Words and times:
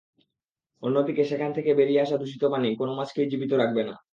অন্যদিকে, 0.83 1.23
সেখান 1.25 1.49
থেকে 1.53 1.71
বেরিয়ে 1.73 2.01
আসা 2.01 2.15
দূষিত 2.17 2.43
পানি 2.45 2.69
কোনো 2.75 2.91
মাছকেই 2.95 3.29
জীবিত 3.31 3.51
রাখবে 3.53 3.83
না। 3.83 3.95